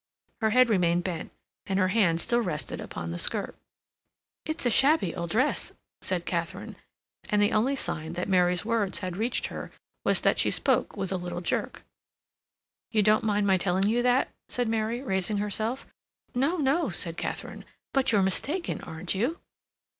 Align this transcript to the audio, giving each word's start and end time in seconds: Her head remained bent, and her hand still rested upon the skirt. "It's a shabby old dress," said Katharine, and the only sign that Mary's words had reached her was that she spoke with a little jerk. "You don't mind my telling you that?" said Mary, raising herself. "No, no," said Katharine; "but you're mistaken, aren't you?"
Her 0.41 0.49
head 0.49 0.67
remained 0.67 1.03
bent, 1.03 1.31
and 1.67 1.77
her 1.77 1.89
hand 1.89 2.19
still 2.19 2.39
rested 2.39 2.81
upon 2.81 3.11
the 3.11 3.19
skirt. 3.19 3.55
"It's 4.45 4.65
a 4.65 4.71
shabby 4.71 5.13
old 5.13 5.29
dress," 5.29 5.73
said 6.01 6.25
Katharine, 6.25 6.75
and 7.29 7.39
the 7.39 7.51
only 7.51 7.75
sign 7.75 8.13
that 8.13 8.27
Mary's 8.27 8.65
words 8.65 8.97
had 9.01 9.15
reached 9.15 9.45
her 9.53 9.71
was 10.03 10.21
that 10.21 10.39
she 10.39 10.49
spoke 10.49 10.97
with 10.97 11.11
a 11.11 11.17
little 11.17 11.41
jerk. 11.41 11.83
"You 12.89 13.03
don't 13.03 13.23
mind 13.23 13.45
my 13.45 13.57
telling 13.57 13.87
you 13.87 14.01
that?" 14.01 14.29
said 14.49 14.67
Mary, 14.67 15.03
raising 15.03 15.37
herself. 15.37 15.85
"No, 16.33 16.57
no," 16.57 16.89
said 16.89 17.15
Katharine; 17.15 17.63
"but 17.93 18.11
you're 18.11 18.23
mistaken, 18.23 18.81
aren't 18.81 19.13
you?" 19.13 19.37